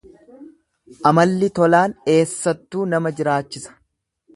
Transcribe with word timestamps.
Amalli 1.11 1.51
tolaan 1.61 1.95
eessattuu 2.17 2.91
nama 2.97 3.17
jiraachisa. 3.21 3.81